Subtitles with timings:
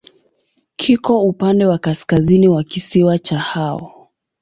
[0.75, 4.09] Kiko upande wa kaskazini wa kisiwa cha Hao.